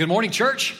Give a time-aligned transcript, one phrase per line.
[0.00, 0.74] Good morning, church.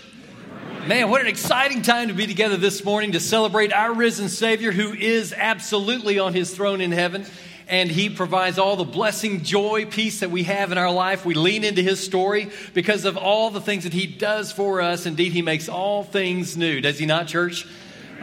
[0.87, 4.73] Man, what an exciting time to be together this morning to celebrate our risen Savior
[4.73, 7.27] who is absolutely on his throne in heaven.
[7.69, 11.27] And he provides all the blessing, joy, peace that we have in our life.
[11.27, 15.05] We lean into his story because of all the things that he does for us.
[15.05, 16.81] Indeed, he makes all things new.
[16.81, 17.67] Does he not, church?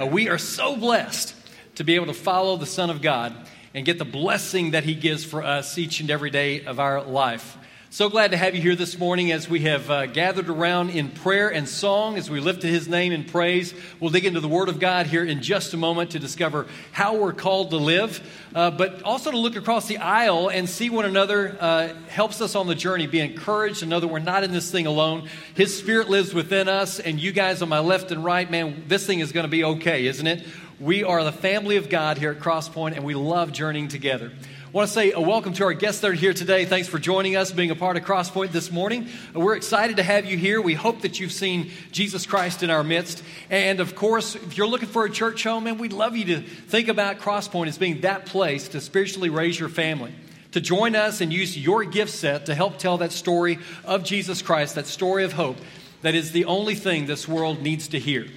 [0.01, 1.35] Uh, we are so blessed
[1.75, 3.35] to be able to follow the Son of God
[3.75, 7.03] and get the blessing that he gives for us each and every day of our
[7.03, 7.55] life.
[7.89, 11.09] So glad to have you here this morning as we have uh, gathered around in
[11.09, 13.73] prayer and song as we lifted his name in praise.
[14.01, 17.15] We'll dig into the Word of God here in just a moment to discover how
[17.15, 18.21] we're called to live,
[18.53, 22.55] uh, but also to look across the aisle and see one another uh, helps us
[22.55, 25.29] on the journey, be encouraged to know that we're not in this thing alone.
[25.55, 29.07] His Spirit lives within us, and you guys on my left and right, man, this
[29.07, 30.45] thing is going to be okay, isn't it?
[30.81, 34.33] We are the family of God here at Crosspoint, and we love journeying together.
[34.77, 36.63] Want to say a welcome to our guests that are here today.
[36.63, 39.07] Thanks for joining us, being a part of Crosspoint this morning.
[39.33, 40.61] We're excited to have you here.
[40.61, 43.23] We hope that you've seen Jesus Christ in our midst.
[43.49, 46.41] And of course, if you're looking for a church home, and we'd love you to
[46.41, 50.13] think about Crosspoint as being that place to spiritually raise your family
[50.51, 54.43] to join us and use your gift set to help tell that story of Jesus
[54.43, 55.57] Christ, that story of hope
[56.03, 58.27] that is the only thing this world needs to hear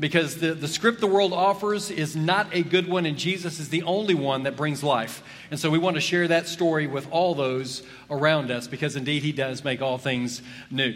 [0.00, 3.68] because the, the script the world offers is not a good one, and Jesus is
[3.68, 5.22] the only one that brings life.
[5.50, 9.22] And so we want to share that story with all those around us because indeed
[9.22, 10.40] he does make all things
[10.70, 10.94] new.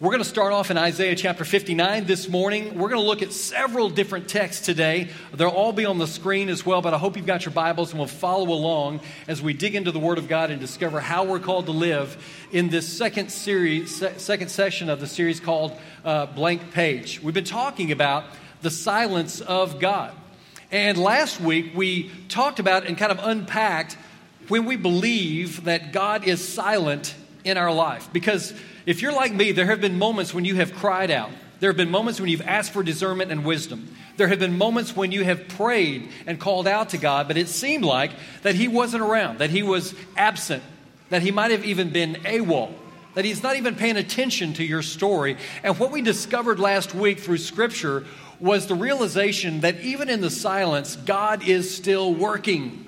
[0.00, 2.78] We're going to start off in Isaiah chapter 59 this morning.
[2.78, 5.08] We're going to look at several different texts today.
[5.34, 7.90] They'll all be on the screen as well, but I hope you've got your Bibles
[7.90, 11.24] and we'll follow along as we dig into the Word of God and discover how
[11.24, 12.16] we're called to live
[12.52, 17.20] in this second series, second session of the series called uh, Blank Page.
[17.20, 18.22] We've been talking about
[18.62, 20.14] the silence of God.
[20.70, 23.98] And last week we talked about and kind of unpacked
[24.46, 28.12] when we believe that God is silent in our life.
[28.12, 28.52] Because
[28.86, 31.30] if you're like me, there have been moments when you have cried out.
[31.60, 33.88] There have been moments when you've asked for discernment and wisdom.
[34.16, 37.48] There have been moments when you have prayed and called out to God, but it
[37.48, 38.12] seemed like
[38.42, 40.62] that He wasn't around, that He was absent,
[41.10, 42.72] that He might have even been AWOL,
[43.14, 45.36] that He's not even paying attention to your story.
[45.62, 48.06] And what we discovered last week through Scripture
[48.40, 52.86] was the realization that even in the silence, God is still working.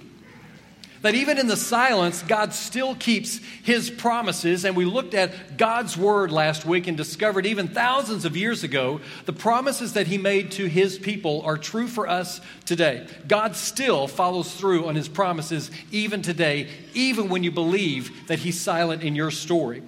[1.02, 4.66] That even in the silence, God still keeps his promises.
[4.66, 9.00] And we looked at God's word last week and discovered even thousands of years ago,
[9.24, 13.06] the promises that he made to his people are true for us today.
[13.26, 18.60] God still follows through on his promises even today, even when you believe that he's
[18.60, 19.82] silent in your story.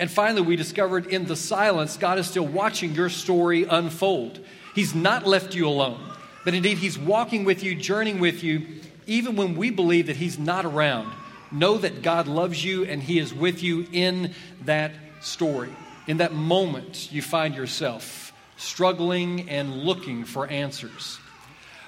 [0.00, 4.44] And finally, we discovered in the silence, God is still watching your story unfold.
[4.74, 6.00] He's not left you alone,
[6.44, 8.66] but indeed, he's walking with you, journeying with you
[9.06, 11.12] even when we believe that He's not around,
[11.50, 14.32] know that God loves you and He is with you in
[14.64, 15.70] that story.
[16.06, 21.18] In that moment, you find yourself struggling and looking for answers.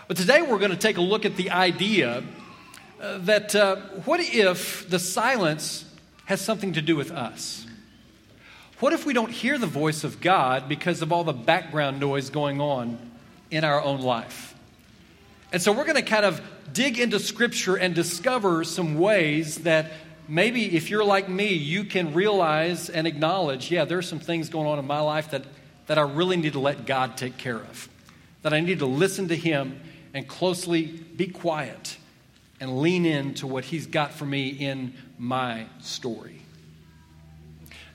[0.07, 2.23] But today, we're going to take a look at the idea
[3.01, 5.85] uh, that uh, what if the silence
[6.25, 7.67] has something to do with us?
[8.81, 12.31] What if we don't hear the voice of God because of all the background noise
[12.31, 12.99] going on
[13.51, 14.55] in our own life?
[15.53, 16.41] And so we're going to kind of
[16.73, 19.93] dig into Scripture and discover some ways that
[20.29, 24.67] maybe if you're like me, you can realize and acknowledge, yeah, there's some things going
[24.67, 25.45] on in my life that,
[25.87, 27.89] that I really need to let God take care of.
[28.43, 29.81] That I need to listen to Him
[30.15, 31.97] and closely be quiet
[32.61, 36.41] and lean into what He's got for me in my story.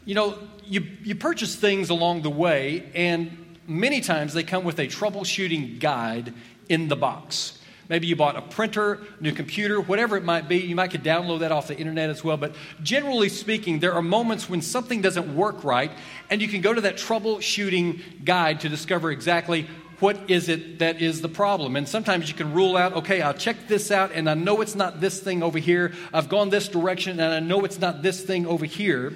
[0.06, 4.80] You know, you, you purchase things along the way, and many times they come with
[4.80, 6.34] a troubleshooting guide
[6.68, 7.60] in the box.
[7.90, 10.60] Maybe you bought a printer, new computer, whatever it might be.
[10.60, 12.38] You might could download that off the internet as well.
[12.38, 15.92] But generally speaking, there are moments when something doesn't work right,
[16.30, 19.68] and you can go to that troubleshooting guide to discover exactly
[20.00, 21.76] what is it that is the problem.
[21.76, 24.76] And sometimes you can rule out, okay, I'll check this out, and I know it's
[24.76, 25.94] not this thing over here.
[26.14, 29.14] I've gone this direction, and I know it's not this thing over here.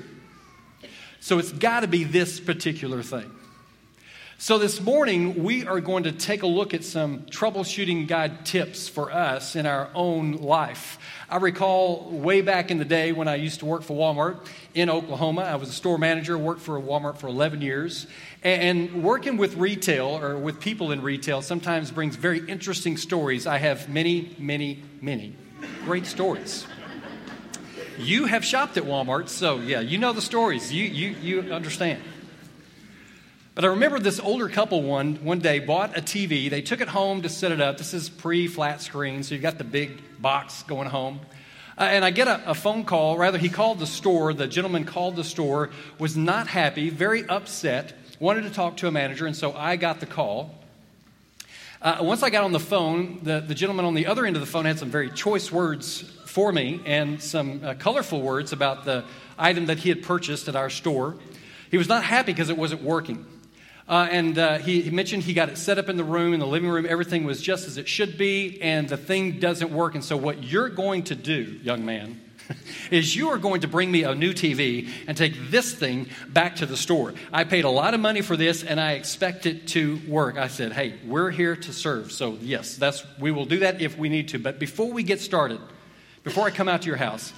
[1.19, 3.29] So it's got to be this particular thing.
[4.39, 8.87] So, this morning, we are going to take a look at some troubleshooting guide tips
[8.87, 10.99] for us in our own life.
[11.27, 14.45] I recall way back in the day when I used to work for Walmart
[14.75, 15.41] in Oklahoma.
[15.41, 18.05] I was a store manager, worked for Walmart for 11 years.
[18.43, 23.47] And working with retail or with people in retail sometimes brings very interesting stories.
[23.47, 25.33] I have many, many, many
[25.83, 26.67] great stories.
[27.97, 30.71] You have shopped at Walmart, so yeah, you know the stories.
[30.71, 32.03] You, you, you understand.
[33.57, 36.47] But I remember this older couple one one day bought a TV.
[36.47, 37.79] They took it home to set it up.
[37.79, 41.21] This is pre-flat screen, so you've got the big box going home.
[41.75, 43.17] Uh, and I get a, a, phone call.
[43.17, 44.31] Rather, he called the store.
[44.31, 48.91] The gentleman called the store, was not happy, very upset wanted to talk to a
[48.91, 50.53] manager, and so I got the call.
[51.81, 54.41] Uh, once I got on the phone, the, the gentleman on the other end of
[54.41, 58.85] the phone had some very choice words for me and some uh, colorful words about
[58.85, 59.03] the
[59.35, 61.15] item that he had purchased at our store.
[61.71, 63.25] He was not happy because it wasn't working.
[63.87, 66.41] Uh, and uh, he, he, mentioned he got it set up in the room, in
[66.41, 66.85] the living room.
[66.87, 69.95] Everything was just as it should be, and the thing doesn't work.
[69.95, 72.19] And so, what you're going to do, young man,
[72.91, 76.57] is you are going to bring me a new TV and take this thing back
[76.57, 77.13] to the store.
[77.31, 80.37] I paid a lot of money for this, and I expect it to work.
[80.37, 83.97] I said, "Hey, we're here to serve, so yes, that's we will do that if
[83.97, 84.39] we need to.
[84.39, 85.61] But before we get started,
[86.25, 87.31] before I come out to your house."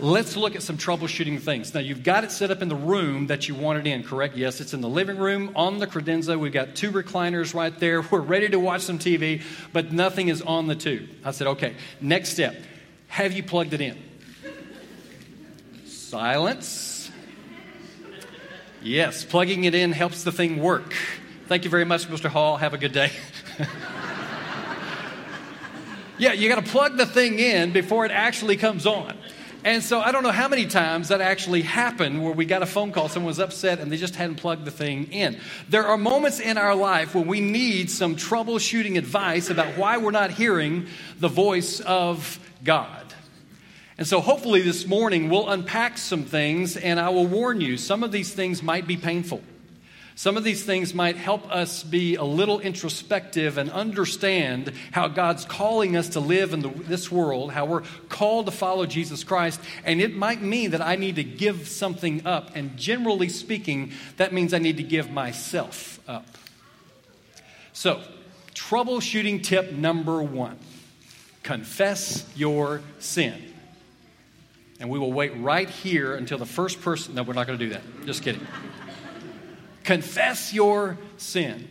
[0.00, 1.72] Let's look at some troubleshooting things.
[1.72, 4.36] Now, you've got it set up in the room that you want it in, correct?
[4.36, 6.36] Yes, it's in the living room on the credenza.
[6.36, 8.02] We've got two recliners right there.
[8.10, 9.42] We're ready to watch some TV,
[9.72, 11.08] but nothing is on the tube.
[11.24, 12.56] I said, okay, next step.
[13.06, 13.96] Have you plugged it in?
[15.86, 17.10] Silence.
[18.82, 20.92] Yes, plugging it in helps the thing work.
[21.46, 22.28] Thank you very much, Mr.
[22.28, 22.56] Hall.
[22.56, 23.12] Have a good day.
[26.18, 29.16] yeah, you got to plug the thing in before it actually comes on.
[29.64, 32.66] And so I don't know how many times that actually happened where we got a
[32.66, 35.40] phone call, someone was upset, and they just hadn't plugged the thing in.
[35.70, 40.10] There are moments in our life when we need some troubleshooting advice about why we're
[40.10, 40.86] not hearing
[41.18, 43.14] the voice of God.
[43.96, 48.04] And so hopefully this morning we'll unpack some things, and I will warn you some
[48.04, 49.40] of these things might be painful.
[50.16, 55.44] Some of these things might help us be a little introspective and understand how God's
[55.44, 59.60] calling us to live in the, this world, how we're called to follow Jesus Christ.
[59.84, 62.54] And it might mean that I need to give something up.
[62.54, 66.26] And generally speaking, that means I need to give myself up.
[67.72, 68.00] So,
[68.54, 70.58] troubleshooting tip number one
[71.42, 73.34] confess your sin.
[74.78, 77.16] And we will wait right here until the first person.
[77.16, 77.82] No, we're not going to do that.
[78.06, 78.46] Just kidding.
[79.84, 81.68] Confess your sin.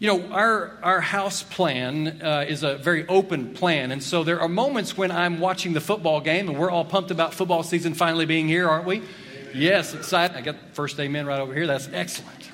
[0.00, 3.90] You know, our, our house plan uh, is a very open plan.
[3.90, 7.10] And so there are moments when I'm watching the football game, and we're all pumped
[7.10, 9.02] about football season finally being here, aren't we?
[9.54, 10.36] Yes, excited.
[10.36, 11.66] I got first amen right over here.
[11.66, 12.47] That's excellent.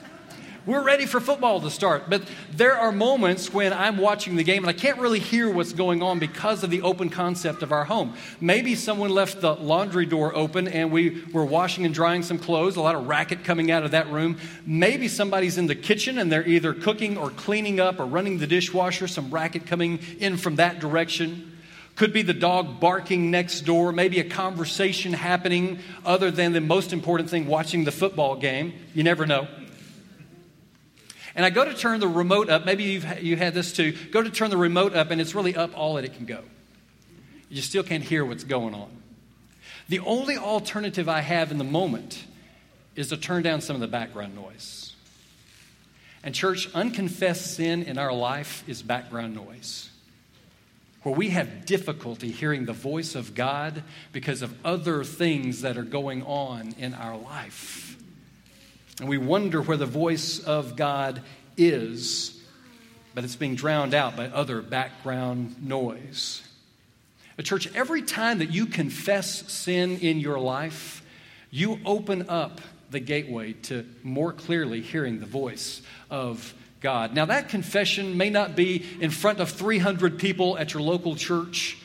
[0.66, 2.08] We're ready for football to start.
[2.08, 5.74] But there are moments when I'm watching the game and I can't really hear what's
[5.74, 8.14] going on because of the open concept of our home.
[8.40, 12.76] Maybe someone left the laundry door open and we were washing and drying some clothes,
[12.76, 14.38] a lot of racket coming out of that room.
[14.64, 18.46] Maybe somebody's in the kitchen and they're either cooking or cleaning up or running the
[18.46, 21.58] dishwasher, some racket coming in from that direction.
[21.94, 26.94] Could be the dog barking next door, maybe a conversation happening other than the most
[26.94, 28.72] important thing, watching the football game.
[28.94, 29.46] You never know.
[31.36, 32.64] And I go to turn the remote up.
[32.64, 33.92] Maybe you've you had this too.
[34.10, 36.42] Go to turn the remote up, and it's really up all that it can go.
[37.48, 38.90] You still can't hear what's going on.
[39.88, 42.24] The only alternative I have in the moment
[42.96, 44.94] is to turn down some of the background noise.
[46.22, 49.90] And, church, unconfessed sin in our life is background noise.
[51.02, 55.82] Where we have difficulty hearing the voice of God because of other things that are
[55.82, 57.98] going on in our life.
[59.00, 61.22] And we wonder where the voice of God
[61.56, 62.40] is,
[63.14, 66.42] but it's being drowned out by other background noise.
[67.38, 71.02] A church, every time that you confess sin in your life,
[71.50, 72.60] you open up
[72.90, 77.14] the gateway to more clearly hearing the voice of God.
[77.14, 81.78] Now, that confession may not be in front of 300 people at your local church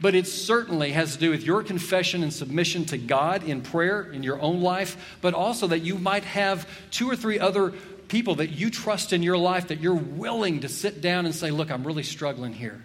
[0.00, 4.02] but it certainly has to do with your confession and submission to God in prayer
[4.02, 7.72] in your own life, but also that you might have two or three other
[8.08, 11.50] people that you trust in your life that you're willing to sit down and say,
[11.50, 12.82] Look, I'm really struggling here.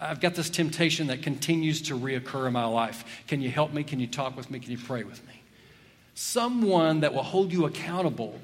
[0.00, 3.22] I've got this temptation that continues to reoccur in my life.
[3.28, 3.84] Can you help me?
[3.84, 4.58] Can you talk with me?
[4.58, 5.34] Can you pray with me?
[6.14, 8.40] Someone that will hold you accountable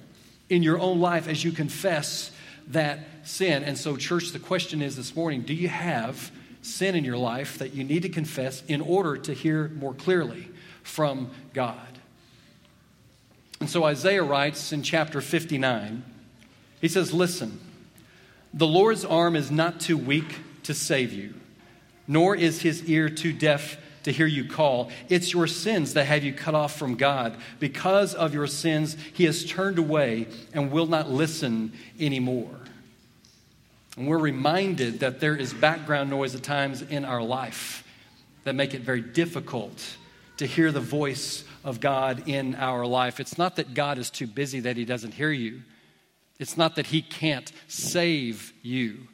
[0.49, 2.31] in your own life as you confess
[2.69, 3.65] that sin.
[3.65, 6.31] And so, church, the question is this morning do you have
[6.69, 10.49] sin in your life that you need to confess in order to hear more clearly
[10.83, 11.99] from God.
[13.61, 16.05] And so Isaiah writes in chapter 59,
[16.81, 17.61] he says, Listen,
[18.55, 21.35] the Lord's arm is not too weak to save you,
[22.07, 24.91] nor is his ear too deaf to hear you call.
[25.09, 27.37] It's your sins that have you cut off from God.
[27.59, 32.55] Because of your sins, he has turned away and will not listen anymore.
[33.99, 37.83] And we're reminded that there is background noise at times in our life
[38.45, 39.97] that make it very difficult
[40.37, 43.19] to hear the voice of God in our life.
[43.19, 45.63] It's not that God is too busy that he doesn't hear you.
[46.39, 49.09] It's not that he can't save you.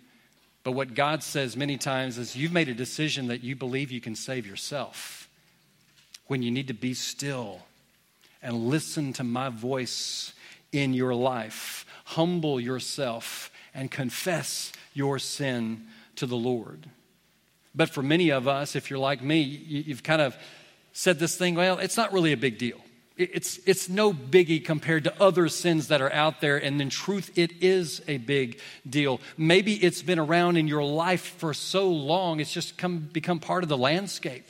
[0.65, 4.03] But what God says many times is you've made a decision that you believe you
[4.03, 5.31] can save yourself
[6.27, 7.63] when you need to be still
[8.43, 10.35] and listen to my voice
[10.73, 11.87] in your life.
[12.05, 16.89] Humble yourself and confess your sin to the Lord.
[17.75, 20.37] But for many of us, if you're like me, you've kind of
[20.93, 22.79] said this thing, well, it's not really a big deal.
[23.17, 26.57] It's, it's no biggie compared to other sins that are out there.
[26.57, 29.21] And in truth, it is a big deal.
[29.37, 33.63] Maybe it's been around in your life for so long, it's just come, become part
[33.63, 34.47] of the landscape.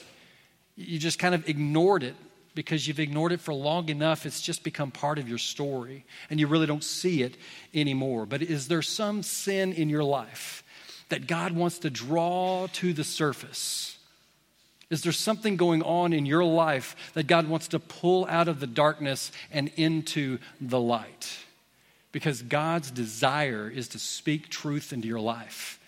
[0.77, 2.17] You just kind of ignored it
[2.55, 4.27] because you've ignored it for long enough.
[4.27, 7.37] It's just become part of your story and you really don't see it
[7.73, 8.27] anymore.
[8.27, 10.63] But is there some sin in your life
[11.09, 13.99] that God wants to draw to the surface?
[14.91, 18.61] Is there something going on in your life that God wants to pull out of
[18.61, 21.39] the darkness and into the light?
[22.13, 25.81] Because God's desire is to speak truth into your life.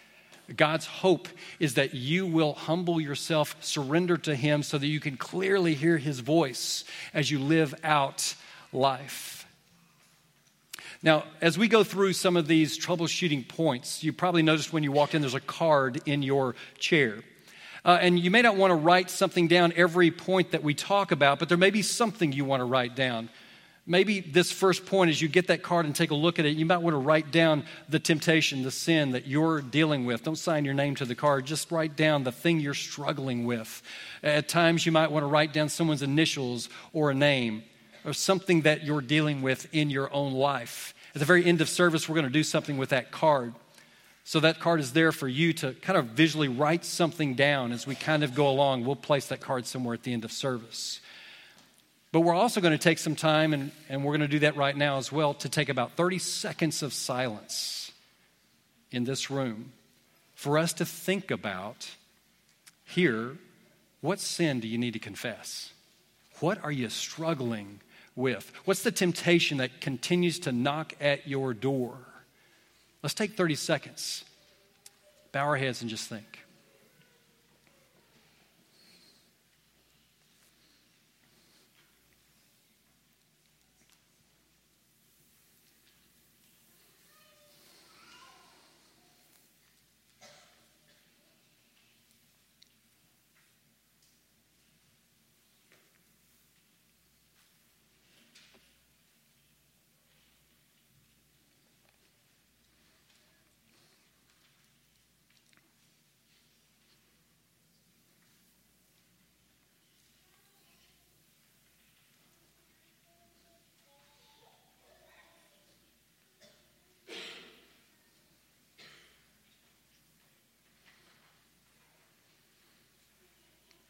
[0.54, 5.16] God's hope is that you will humble yourself, surrender to Him, so that you can
[5.16, 8.34] clearly hear His voice as you live out
[8.72, 9.46] life.
[11.02, 14.92] Now, as we go through some of these troubleshooting points, you probably noticed when you
[14.92, 17.18] walked in, there's a card in your chair.
[17.84, 21.12] Uh, and you may not want to write something down every point that we talk
[21.12, 23.28] about, but there may be something you want to write down.
[23.88, 26.56] Maybe this first point, as you get that card and take a look at it,
[26.56, 30.24] you might want to write down the temptation, the sin that you're dealing with.
[30.24, 33.82] Don't sign your name to the card, just write down the thing you're struggling with.
[34.24, 37.62] At times, you might want to write down someone's initials or a name
[38.04, 40.92] or something that you're dealing with in your own life.
[41.14, 43.54] At the very end of service, we're going to do something with that card.
[44.24, 47.86] So that card is there for you to kind of visually write something down as
[47.86, 48.84] we kind of go along.
[48.84, 51.00] We'll place that card somewhere at the end of service.
[52.16, 54.56] But we're also going to take some time, and, and we're going to do that
[54.56, 57.92] right now as well, to take about 30 seconds of silence
[58.90, 59.72] in this room
[60.34, 61.90] for us to think about
[62.86, 63.36] here
[64.00, 65.74] what sin do you need to confess?
[66.40, 67.80] What are you struggling
[68.14, 68.50] with?
[68.64, 71.98] What's the temptation that continues to knock at your door?
[73.02, 74.24] Let's take 30 seconds,
[75.32, 76.35] bow our heads, and just think.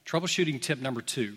[0.07, 1.37] Troubleshooting tip number two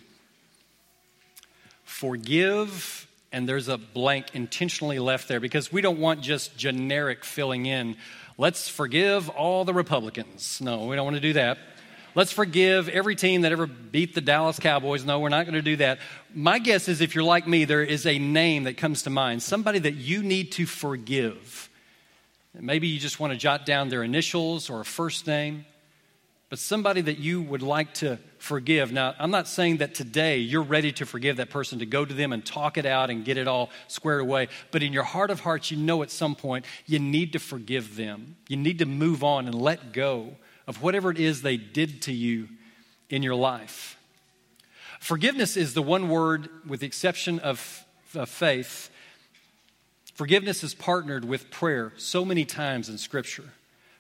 [1.84, 7.66] forgive, and there's a blank intentionally left there because we don't want just generic filling
[7.66, 7.98] in.
[8.38, 10.62] Let's forgive all the Republicans.
[10.62, 11.58] No, we don't want to do that.
[12.16, 15.04] Let's forgive every team that ever beat the Dallas Cowboys.
[15.04, 16.00] No, we're not going to do that.
[16.34, 19.44] My guess is if you're like me, there is a name that comes to mind,
[19.44, 21.70] somebody that you need to forgive.
[22.54, 25.66] Maybe you just want to jot down their initials or a first name
[26.50, 28.92] but somebody that you would like to forgive.
[28.92, 32.14] Now, I'm not saying that today you're ready to forgive that person, to go to
[32.14, 34.48] them and talk it out and get it all squared away.
[34.72, 37.96] But in your heart of hearts, you know at some point you need to forgive
[37.96, 38.36] them.
[38.48, 42.14] You need to move on and let go of whatever it is they did to
[42.14, 42.50] you
[43.10, 44.00] in your life.
[45.00, 48.90] Forgiveness is the one word, with the exception of, of faith,
[50.16, 53.54] forgiveness is partnered with prayer so many times in Scripture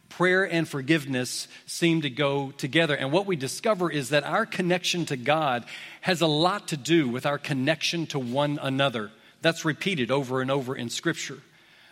[0.10, 2.96] prayer and forgiveness seem to go together.
[2.96, 5.66] And what we discover is that our connection to God
[6.02, 9.12] has a lot to do with our connection to one another.
[9.42, 11.40] That's repeated over and over in Scripture.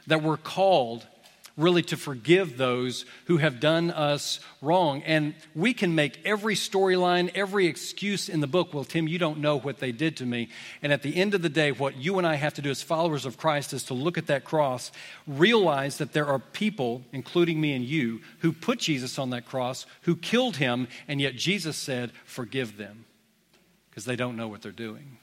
[0.07, 1.05] That we're called
[1.57, 5.01] really to forgive those who have done us wrong.
[5.03, 9.39] And we can make every storyline, every excuse in the book, well, Tim, you don't
[9.39, 10.49] know what they did to me.
[10.83, 12.83] And at the end of the day, what you and I have to do as
[12.83, 14.91] followers of Christ is to look at that cross,
[15.25, 19.87] realize that there are people, including me and you, who put Jesus on that cross,
[20.03, 23.05] who killed him, and yet Jesus said, forgive them
[23.89, 25.17] because they don't know what they're doing.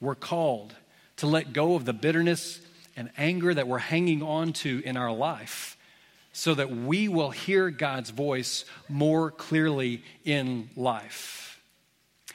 [0.00, 0.74] We're called
[1.16, 2.60] to let go of the bitterness
[2.98, 5.76] and anger that we're hanging on to in our life
[6.32, 11.60] so that we will hear God's voice more clearly in life.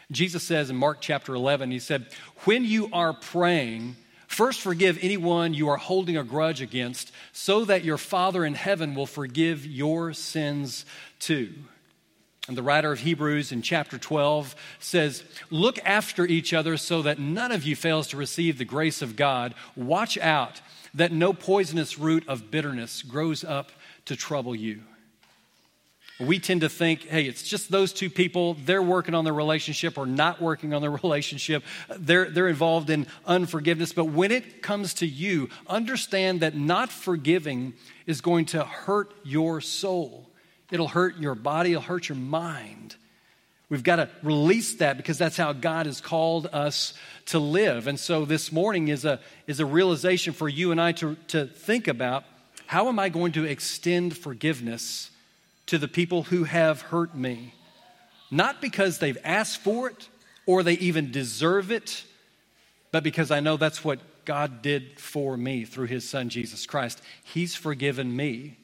[0.09, 2.07] Jesus says in Mark chapter 11, He said,
[2.45, 7.83] When you are praying, first forgive anyone you are holding a grudge against, so that
[7.83, 10.85] your Father in heaven will forgive your sins
[11.19, 11.53] too.
[12.47, 17.19] And the writer of Hebrews in chapter 12 says, Look after each other so that
[17.19, 19.53] none of you fails to receive the grace of God.
[19.75, 20.61] Watch out
[20.93, 23.71] that no poisonous root of bitterness grows up
[24.05, 24.81] to trouble you.
[26.19, 28.55] We tend to think, hey, it's just those two people.
[28.65, 31.63] They're working on their relationship or not working on their relationship.
[31.97, 33.93] They're, they're involved in unforgiveness.
[33.93, 37.73] But when it comes to you, understand that not forgiving
[38.05, 40.29] is going to hurt your soul.
[40.73, 42.95] It'll hurt your body, it'll hurt your mind.
[43.69, 46.95] We've got to release that because that's how God has called us
[47.27, 47.85] to live.
[47.85, 51.45] And so this morning is a, is a realization for you and I to, to
[51.45, 52.23] think about
[52.65, 55.11] how am I going to extend forgiveness
[55.67, 57.53] to the people who have hurt me?
[58.31, 60.09] Not because they've asked for it
[60.47, 62.03] or they even deserve it,
[62.91, 66.99] but because I know that's what God did for me through his son Jesus Christ.
[67.23, 68.57] He's forgiven me.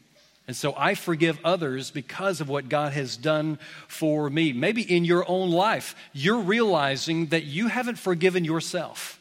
[0.50, 4.52] And so I forgive others because of what God has done for me.
[4.52, 9.20] Maybe in your own life, you're realizing that you haven't forgiven yourself.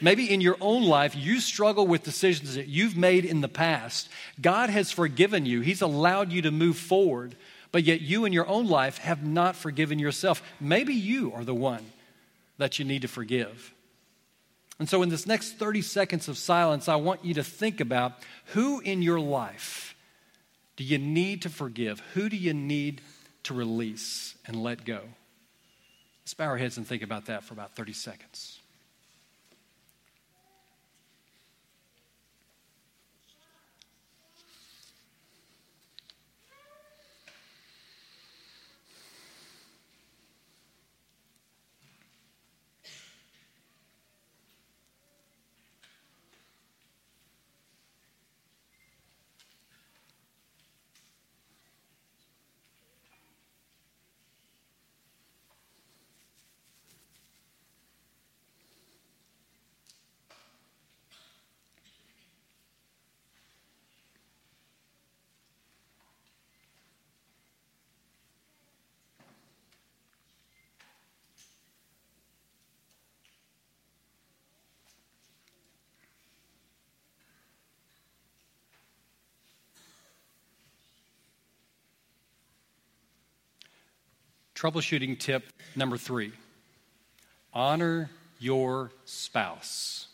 [0.00, 4.08] Maybe in your own life, you struggle with decisions that you've made in the past.
[4.40, 7.34] God has forgiven you, He's allowed you to move forward,
[7.72, 10.44] but yet you in your own life have not forgiven yourself.
[10.60, 11.84] Maybe you are the one
[12.58, 13.74] that you need to forgive.
[14.78, 18.12] And so, in this next 30 seconds of silence, I want you to think about
[18.52, 19.94] who in your life
[20.76, 22.00] do you need to forgive?
[22.14, 23.00] Who do you need
[23.44, 25.00] to release and let go?
[26.22, 28.55] Let's bow our heads and think about that for about 30 seconds.
[84.56, 86.32] Troubleshooting tip number three
[87.52, 90.08] honor your spouse.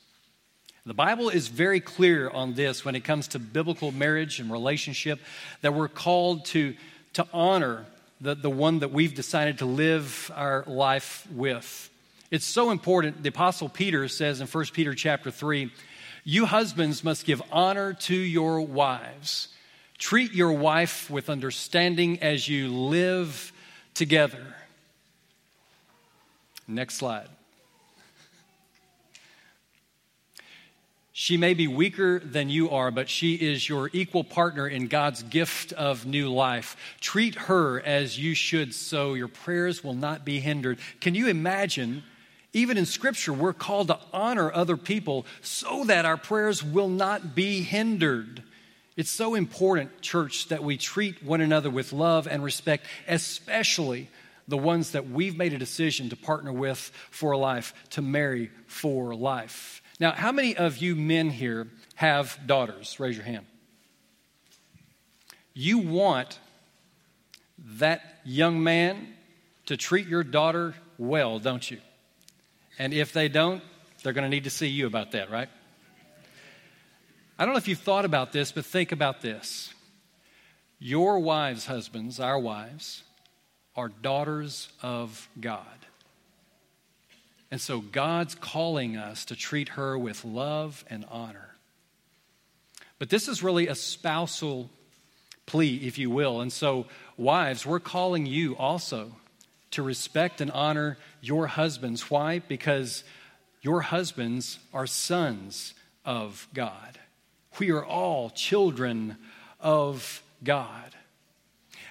[0.85, 5.21] The Bible is very clear on this when it comes to biblical marriage and relationship
[5.61, 6.75] that we're called to,
[7.13, 7.87] to honor
[8.21, 11.89] the, the one that we've decided to live our life with.
[12.33, 13.23] It's so important.
[13.23, 15.71] The Apostle Peter says in 1 Peter chapter 3
[16.25, 19.49] You husbands must give honor to your wives.
[19.99, 23.53] Treat your wife with understanding as you live
[23.95, 24.55] together.
[26.67, 27.29] Next slide.
[31.15, 35.23] She may be weaker than you are, but she is your equal partner in God's
[35.23, 36.77] gift of new life.
[37.01, 40.79] Treat her as you should, so your prayers will not be hindered.
[41.01, 42.03] Can you imagine?
[42.55, 47.35] Even in Scripture, we're called to honor other people so that our prayers will not
[47.35, 48.43] be hindered.
[48.97, 54.11] It's so important, church, that we treat one another with love and respect, especially
[54.49, 56.79] the ones that we've made a decision to partner with
[57.11, 59.83] for life, to marry for life.
[59.99, 62.99] Now, how many of you men here have daughters?
[63.01, 63.47] Raise your hand.
[65.55, 66.39] You want
[67.79, 69.15] that young man
[69.67, 71.79] to treat your daughter well, don't you?
[72.79, 73.63] And if they don't,
[74.03, 75.49] they're going to need to see you about that, right?
[77.43, 79.75] I don't know if you've thought about this, but think about this.
[80.79, 83.03] Your wives, husbands, our wives,
[83.75, 85.67] are daughters of God.
[87.51, 91.57] And so God's calling us to treat her with love and honor.
[93.01, 94.71] But this is really a spousal
[95.45, 96.43] plea, if you will.
[96.43, 99.17] And so, wives, we're calling you also
[99.73, 102.09] to respect and honor your husbands.
[102.09, 102.39] Why?
[102.39, 103.03] Because
[103.63, 105.75] your husbands are sons
[106.05, 107.01] of God.
[107.59, 109.19] We are all children
[109.61, 110.95] of God.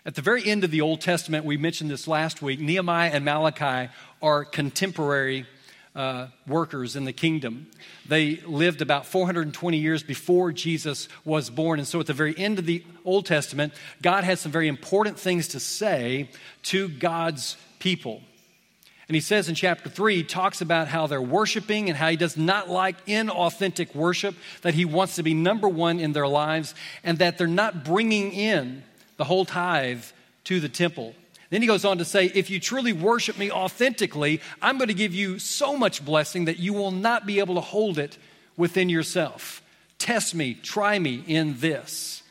[0.06, 3.24] At the very end of the Old Testament, we mentioned this last week, Nehemiah and
[3.24, 5.45] Malachi are contemporary
[5.95, 7.67] uh, workers in the kingdom.
[8.08, 11.80] They lived about 420 years before Jesus was born.
[11.80, 15.19] And so at the very end of the Old Testament, God had some very important
[15.19, 16.30] things to say
[16.63, 18.21] to God's people.
[19.12, 22.15] And he says in chapter 3, he talks about how they're worshiping and how he
[22.15, 26.74] does not like inauthentic worship, that he wants to be number one in their lives,
[27.04, 28.84] and that they're not bringing in
[29.17, 30.06] the whole tithe
[30.45, 31.13] to the temple.
[31.50, 34.93] Then he goes on to say, If you truly worship me authentically, I'm going to
[34.93, 38.17] give you so much blessing that you will not be able to hold it
[38.56, 39.62] within yourself.
[39.97, 42.24] Test me, try me in this.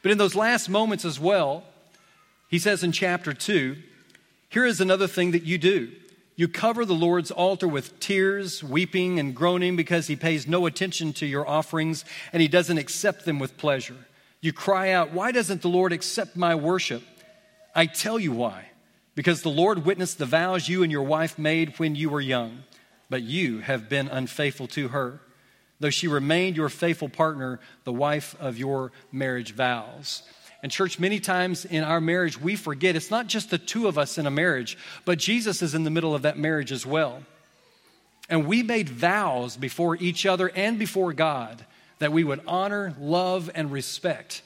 [0.00, 1.64] But in those last moments as well,
[2.48, 3.76] he says in chapter 2,
[4.52, 5.90] here is another thing that you do.
[6.36, 11.14] You cover the Lord's altar with tears, weeping, and groaning because he pays no attention
[11.14, 13.96] to your offerings and he doesn't accept them with pleasure.
[14.42, 17.02] You cry out, Why doesn't the Lord accept my worship?
[17.74, 18.66] I tell you why.
[19.14, 22.64] Because the Lord witnessed the vows you and your wife made when you were young,
[23.08, 25.20] but you have been unfaithful to her,
[25.80, 30.24] though she remained your faithful partner, the wife of your marriage vows.
[30.62, 33.98] And, church, many times in our marriage, we forget it's not just the two of
[33.98, 37.22] us in a marriage, but Jesus is in the middle of that marriage as well.
[38.28, 41.64] And we made vows before each other and before God
[41.98, 44.42] that we would honor, love, and respect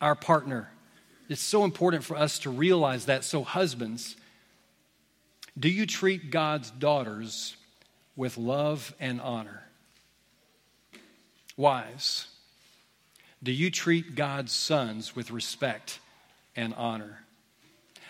[0.00, 0.70] our partner.
[1.28, 3.22] It's so important for us to realize that.
[3.24, 4.16] So, husbands,
[5.58, 7.56] do you treat God's daughters
[8.16, 9.62] with love and honor?
[11.56, 12.28] Wives,
[13.42, 16.00] do you treat God's sons with respect
[16.56, 17.24] and honor?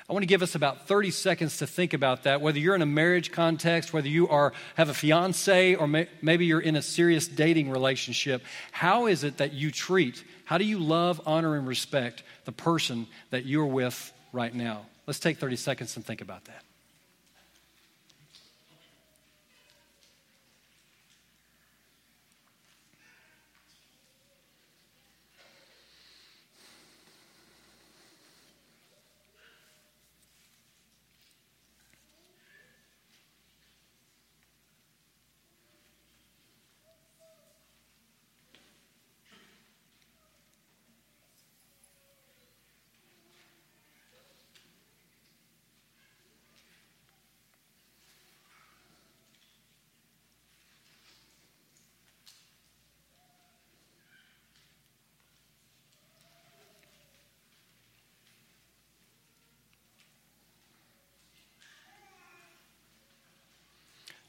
[0.08, 2.40] I want to give us about 30 seconds to think about that.
[2.40, 6.46] Whether you're in a marriage context, whether you are have a fiance, or may, maybe
[6.46, 10.24] you're in a serious dating relationship, how is it that you treat?
[10.46, 14.86] How do you love, honor, and respect the person that you're with right now?
[15.06, 16.64] Let's take 30 seconds and think about that.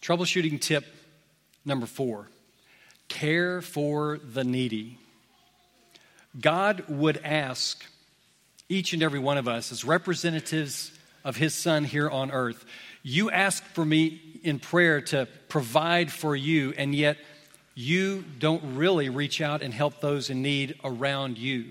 [0.02, 0.86] Troubleshooting tip
[1.66, 2.28] number four
[3.08, 5.00] care for the needy.
[6.40, 7.84] God would ask
[8.70, 10.92] each and every one of us as representatives
[11.24, 12.66] of His Son here on earth,
[13.02, 17.18] you ask for me in prayer to provide for you, and yet
[17.76, 21.66] you don't really reach out and help those in need around you.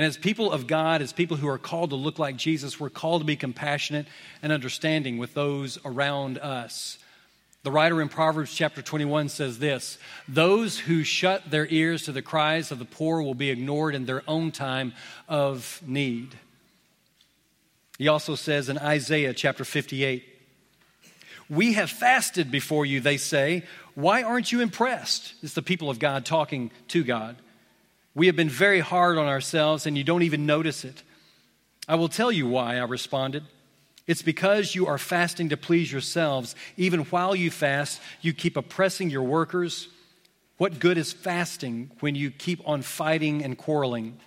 [0.00, 2.88] And as people of God, as people who are called to look like Jesus, we're
[2.88, 4.06] called to be compassionate
[4.42, 6.98] and understanding with those around us.
[7.64, 12.22] The writer in Proverbs chapter 21 says this Those who shut their ears to the
[12.22, 14.94] cries of the poor will be ignored in their own time
[15.28, 16.34] of need.
[17.98, 20.24] He also says in Isaiah chapter 58,
[21.50, 23.64] We have fasted before you, they say.
[23.94, 25.34] Why aren't you impressed?
[25.42, 27.36] It's the people of God talking to God.
[28.14, 31.02] We have been very hard on ourselves, and you don't even notice it.
[31.86, 33.44] I will tell you why, I responded.
[34.06, 36.56] It's because you are fasting to please yourselves.
[36.76, 39.88] Even while you fast, you keep oppressing your workers.
[40.56, 44.18] What good is fasting when you keep on fighting and quarreling?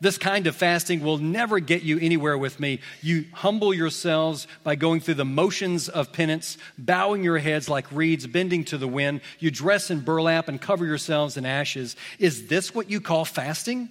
[0.00, 2.80] This kind of fasting will never get you anywhere with me.
[3.02, 8.26] You humble yourselves by going through the motions of penance, bowing your heads like reeds
[8.26, 9.20] bending to the wind.
[9.38, 11.96] You dress in burlap and cover yourselves in ashes.
[12.18, 13.90] Is this what you call fasting?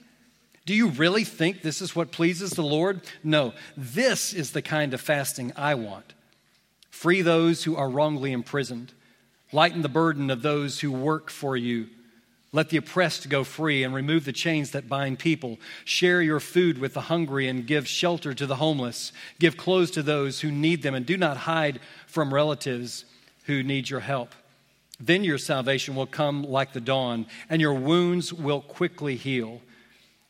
[0.65, 3.01] Do you really think this is what pleases the Lord?
[3.23, 6.13] No, this is the kind of fasting I want.
[6.89, 8.93] Free those who are wrongly imprisoned,
[9.51, 11.87] lighten the burden of those who work for you
[12.51, 15.59] let the oppressed go free and remove the chains that bind people.
[15.85, 19.11] Share your food with the hungry and give shelter to the homeless.
[19.37, 23.05] Give clothes to those who need them and do not hide from relatives
[23.45, 24.33] who need your help.
[24.99, 29.61] Then your salvation will come like the dawn and your wounds will quickly heal.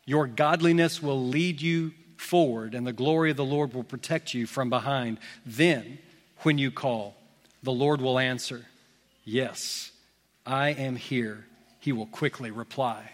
[0.05, 4.45] Your godliness will lead you forward and the glory of the Lord will protect you
[4.45, 5.19] from behind.
[5.45, 5.99] Then,
[6.39, 7.15] when you call,
[7.63, 8.65] the Lord will answer,
[9.23, 9.91] Yes,
[10.45, 11.45] I am here
[11.79, 13.11] he will quickly reply.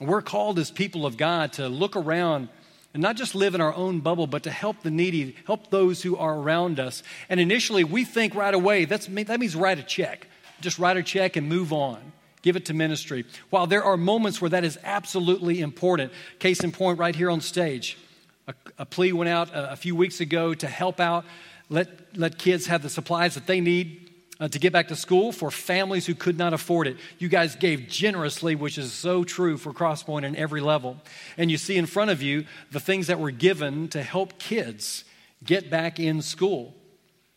[0.00, 2.48] We're called as people of God to look around
[2.92, 6.02] and not just live in our own bubble, but to help the needy, help those
[6.02, 7.02] who are around us.
[7.28, 10.28] And initially, we think right away that means write a check.
[10.60, 12.12] Just write a check and move on.
[12.42, 13.24] Give it to ministry.
[13.50, 17.40] While there are moments where that is absolutely important, case in point, right here on
[17.40, 17.98] stage,
[18.46, 21.24] a, a plea went out a, a few weeks ago to help out,
[21.70, 24.03] let, let kids have the supplies that they need
[24.40, 26.96] uh, to get back to school for families who could not afford it.
[27.18, 30.96] You guys gave generously, which is so true for Crosspoint in every level.
[31.36, 35.04] And you see in front of you the things that were given to help kids
[35.44, 36.74] get back in school.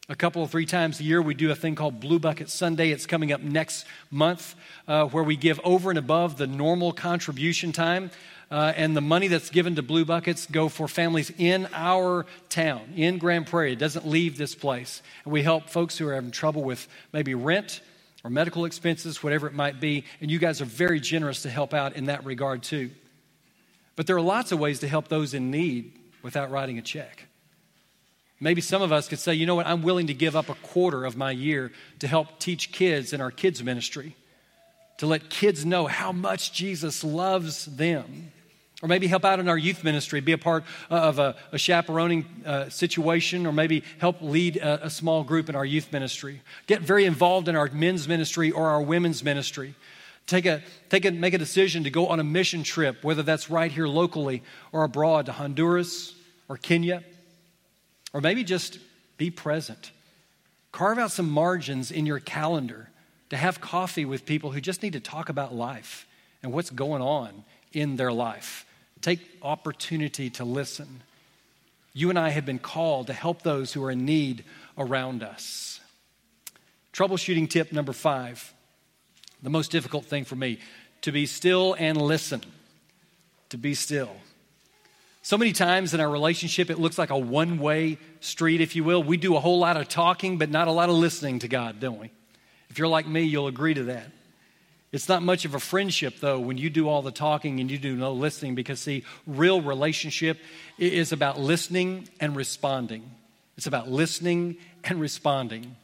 [0.09, 2.91] A couple of three times a year, we do a thing called Blue Bucket Sunday.
[2.91, 4.55] It's coming up next month,
[4.87, 8.09] uh, where we give over and above the normal contribution time.
[8.49, 12.93] Uh, and the money that's given to Blue Buckets go for families in our town,
[12.95, 13.73] in Grand Prairie.
[13.73, 15.01] It doesn't leave this place.
[15.25, 17.81] And we help folks who are having trouble with maybe rent
[18.23, 20.05] or medical expenses, whatever it might be.
[20.21, 22.91] And you guys are very generous to help out in that regard, too.
[23.97, 25.91] But there are lots of ways to help those in need
[26.23, 27.25] without writing a check.
[28.39, 30.55] Maybe some of us could say, you know what, I'm willing to give up a
[30.55, 34.15] quarter of my year to help teach kids in our kids' ministry,
[34.99, 38.31] to let kids know how much Jesus loves them.
[38.83, 42.25] Or maybe help out in our youth ministry, be a part of a, a chaperoning
[42.45, 46.41] uh, situation, or maybe help lead a, a small group in our youth ministry.
[46.67, 49.73] Get very involved in our men's ministry or our women's ministry.
[50.27, 53.49] Take a, take a, make a decision to go on a mission trip, whether that's
[53.49, 56.13] right here locally or abroad to Honduras
[56.47, 57.03] or Kenya
[58.13, 58.79] or maybe just
[59.17, 59.91] be present.
[60.71, 62.89] Carve out some margins in your calendar
[63.29, 66.07] to have coffee with people who just need to talk about life
[66.41, 68.65] and what's going on in their life.
[69.01, 71.01] Take opportunity to listen.
[71.93, 74.43] You and I have been called to help those who are in need
[74.77, 75.79] around us.
[76.93, 78.53] Troubleshooting tip number five
[79.43, 80.59] the most difficult thing for me
[81.01, 82.41] to be still and listen.
[83.49, 84.15] To be still.
[85.21, 88.83] So many times in our relationship, it looks like a one way street, if you
[88.83, 89.03] will.
[89.03, 91.79] We do a whole lot of talking, but not a lot of listening to God,
[91.79, 92.11] don't we?
[92.69, 94.07] If you're like me, you'll agree to that.
[94.91, 97.77] It's not much of a friendship, though, when you do all the talking and you
[97.77, 100.39] do no listening, because, see, real relationship
[100.77, 103.03] is about listening and responding.
[103.57, 105.75] It's about listening and responding.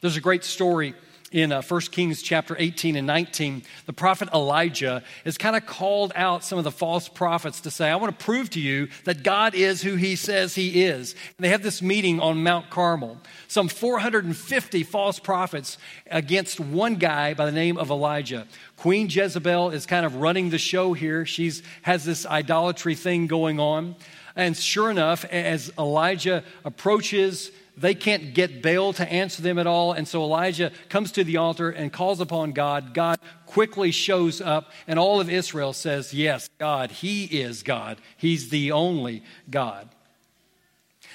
[0.00, 0.94] There's a great story
[1.32, 6.12] in uh, 1 Kings chapter 18 and 19, the prophet Elijah has kind of called
[6.16, 9.22] out some of the false prophets to say, I want to prove to you that
[9.22, 11.14] God is who he says he is.
[11.36, 13.20] And they have this meeting on Mount Carmel.
[13.46, 15.78] Some 450 false prophets
[16.10, 18.48] against one guy by the name of Elijah.
[18.76, 21.24] Queen Jezebel is kind of running the show here.
[21.26, 23.94] She has this idolatry thing going on.
[24.34, 29.92] And sure enough, as Elijah approaches they can't get Baal to answer them at all.
[29.92, 32.92] And so Elijah comes to the altar and calls upon God.
[32.92, 37.98] God quickly shows up, and all of Israel says, Yes, God, He is God.
[38.18, 39.88] He's the only God.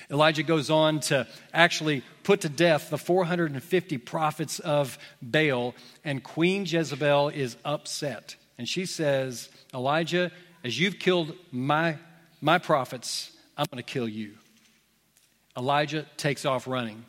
[0.09, 6.65] Elijah goes on to actually put to death the 450 prophets of Baal, and Queen
[6.65, 8.35] Jezebel is upset.
[8.57, 10.31] And she says, Elijah,
[10.63, 11.97] as you've killed my,
[12.41, 14.33] my prophets, I'm going to kill you.
[15.57, 17.05] Elijah takes off running.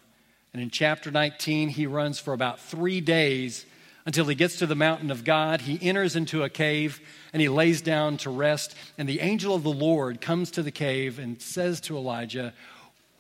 [0.53, 3.67] And in chapter 19, he runs for about three days
[4.07, 5.61] until he gets to the mountain of God.
[5.61, 7.01] He enters into a cave
[7.33, 8.75] and he lays down to rest.
[8.97, 12.55] And the angel of the Lord comes to the cave and says to Elijah,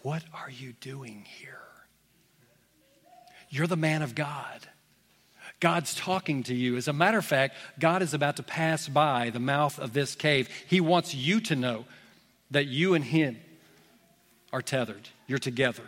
[0.02, 1.58] What are you doing here?
[3.50, 4.60] You're the man of God.
[5.58, 6.76] God's talking to you.
[6.76, 10.14] As a matter of fact, God is about to pass by the mouth of this
[10.14, 10.48] cave.
[10.66, 11.86] He wants you to know
[12.50, 13.38] that you and Him
[14.52, 15.08] are tethered.
[15.26, 15.82] You're together.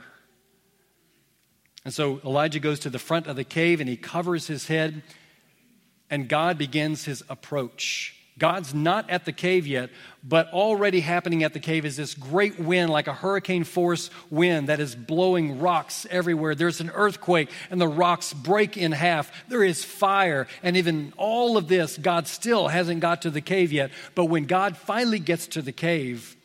[1.85, 5.03] And so Elijah goes to the front of the cave and he covers his head,
[6.11, 8.15] and God begins his approach.
[8.39, 9.91] God's not at the cave yet,
[10.23, 14.69] but already happening at the cave is this great wind, like a hurricane force wind
[14.69, 16.55] that is blowing rocks everywhere.
[16.55, 19.33] There's an earthquake, and the rocks break in half.
[19.49, 23.73] There is fire, and even all of this, God still hasn't got to the cave
[23.73, 23.91] yet.
[24.15, 26.37] But when God finally gets to the cave,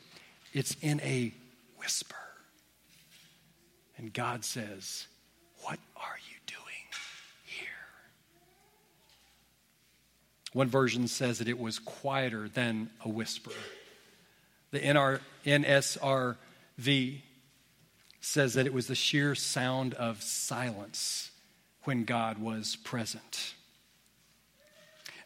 [0.52, 1.32] it's in a
[1.78, 2.16] whisper.
[4.04, 5.08] And God says,
[5.62, 6.84] What are you doing
[7.46, 7.70] here?
[10.52, 13.54] One version says that it was quieter than a whisper.
[14.72, 17.22] The NR, NSRV
[18.20, 21.32] says that it was the sheer sound of silence
[21.84, 23.54] when God was present.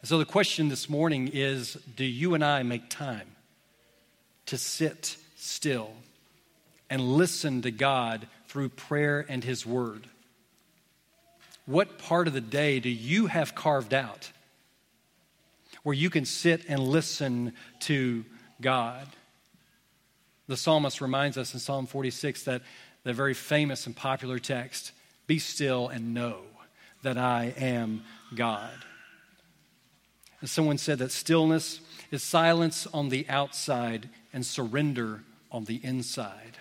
[0.04, 3.26] so the question this morning is do you and I make time
[4.46, 5.94] to sit still
[6.88, 10.06] and listen to God through prayer and His Word?
[11.66, 14.30] What part of the day do you have carved out
[15.82, 18.24] where you can sit and listen to
[18.60, 19.06] God?
[20.48, 22.62] The psalmist reminds us in Psalm 46 that
[23.04, 24.92] the very famous and popular text
[25.26, 26.40] Be still and know
[27.02, 28.02] that I am
[28.34, 28.72] God.
[30.40, 31.80] And someone said that stillness
[32.10, 36.58] is silence on the outside and surrender on the inside.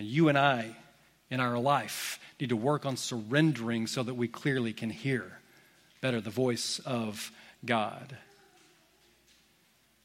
[0.00, 0.74] And you and I
[1.28, 5.30] in our life need to work on surrendering so that we clearly can hear
[6.00, 7.30] better the voice of
[7.66, 8.16] God.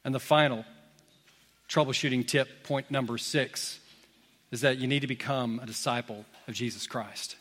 [0.04, 0.66] And the final
[1.70, 3.80] troubleshooting tip, point number six,
[4.50, 7.36] is that you need to become a disciple of Jesus Christ.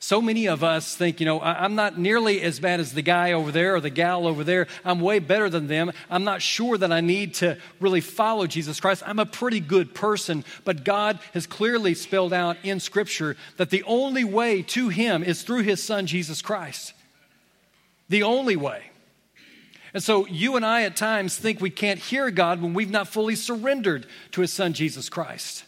[0.00, 3.32] So many of us think, you know, I'm not nearly as bad as the guy
[3.32, 4.68] over there or the gal over there.
[4.84, 5.90] I'm way better than them.
[6.08, 9.02] I'm not sure that I need to really follow Jesus Christ.
[9.04, 10.44] I'm a pretty good person.
[10.64, 15.42] But God has clearly spelled out in Scripture that the only way to Him is
[15.42, 16.92] through His Son, Jesus Christ.
[18.08, 18.84] The only way.
[19.92, 23.08] And so you and I at times think we can't hear God when we've not
[23.08, 25.64] fully surrendered to His Son, Jesus Christ.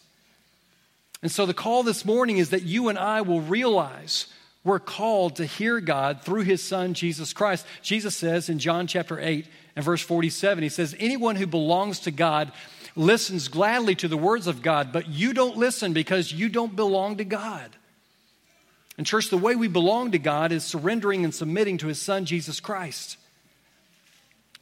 [1.23, 4.27] And so the call this morning is that you and I will realize
[4.65, 7.67] we're called to hear God through his son, Jesus Christ.
[7.83, 12.11] Jesus says in John chapter 8 and verse 47, he says, Anyone who belongs to
[12.11, 12.53] God
[12.97, 17.17] listens gladly to the words of God, but you don't listen because you don't belong
[17.19, 17.77] to God.
[18.99, 22.27] And, church, the way we belong to God is surrendering and submitting to his son,
[22.27, 23.17] Jesus Christ.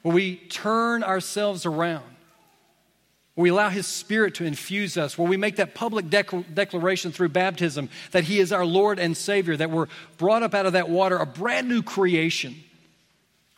[0.03, 2.05] Where we turn ourselves around
[3.39, 7.13] where we allow His Spirit to infuse us, where we make that public dec- declaration
[7.13, 10.73] through baptism that He is our Lord and Savior, that we're brought up out of
[10.73, 12.57] that water, a brand new creation,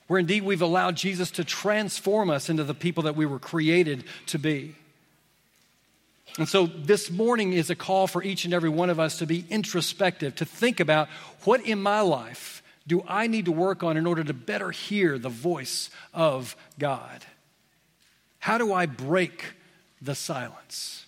[0.06, 4.04] where indeed we've allowed Jesus to transform us into the people that we were created
[4.26, 4.74] to be.
[6.36, 9.26] And so this morning is a call for each and every one of us to
[9.26, 11.08] be introspective, to think about
[11.44, 15.18] what in my life do I need to work on in order to better hear
[15.18, 17.24] the voice of God?
[18.40, 19.54] How do I break
[20.00, 21.06] the silence.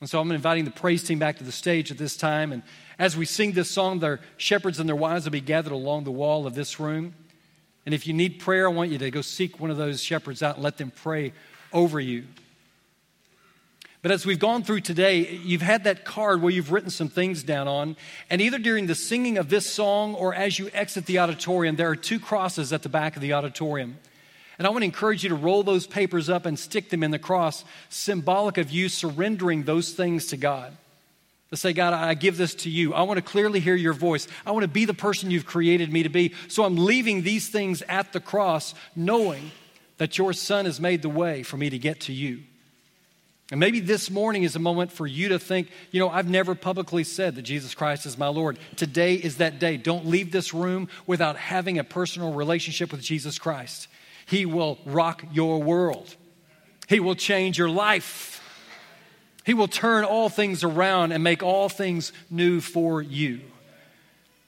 [0.00, 2.52] And so I'm inviting the praise team back to the stage at this time.
[2.52, 2.62] And
[2.98, 6.10] as we sing this song, their shepherds and their wives will be gathered along the
[6.10, 7.14] wall of this room.
[7.84, 10.42] And if you need prayer, I want you to go seek one of those shepherds
[10.42, 11.32] out and let them pray
[11.72, 12.24] over you.
[14.02, 17.42] But as we've gone through today, you've had that card where you've written some things
[17.42, 17.96] down on.
[18.30, 21.90] And either during the singing of this song or as you exit the auditorium, there
[21.90, 23.98] are two crosses at the back of the auditorium.
[24.60, 27.10] And I want to encourage you to roll those papers up and stick them in
[27.10, 30.76] the cross, symbolic of you surrendering those things to God.
[31.48, 32.92] To say, God, I give this to you.
[32.92, 34.28] I want to clearly hear your voice.
[34.44, 36.34] I want to be the person you've created me to be.
[36.48, 39.50] So I'm leaving these things at the cross, knowing
[39.96, 42.40] that your Son has made the way for me to get to you.
[43.50, 46.54] And maybe this morning is a moment for you to think, you know, I've never
[46.54, 48.58] publicly said that Jesus Christ is my Lord.
[48.76, 49.78] Today is that day.
[49.78, 53.88] Don't leave this room without having a personal relationship with Jesus Christ.
[54.30, 56.14] He will rock your world.
[56.86, 58.40] He will change your life.
[59.44, 63.40] He will turn all things around and make all things new for you.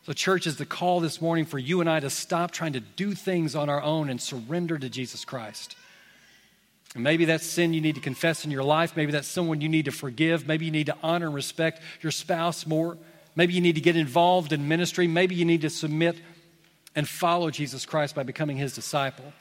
[0.07, 2.81] So, church is the call this morning for you and I to stop trying to
[2.81, 5.75] do things on our own and surrender to Jesus Christ.
[6.95, 8.97] And maybe that's sin you need to confess in your life.
[8.97, 10.47] Maybe that's someone you need to forgive.
[10.47, 12.99] Maybe you need to honor and respect your spouse more.
[13.35, 15.09] Maybe you need to get involved in ministry.
[15.09, 16.21] Maybe you need to submit
[16.95, 19.33] and follow Jesus Christ by becoming his disciple.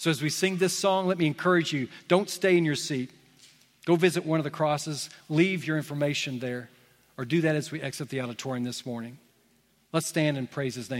[0.00, 3.10] So, as we sing this song, let me encourage you don't stay in your seat.
[3.84, 6.70] Go visit one of the crosses, leave your information there,
[7.18, 9.18] or do that as we exit the auditorium this morning.
[9.92, 10.98] Let's stand and praise his name.